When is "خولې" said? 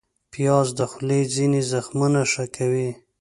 0.91-1.21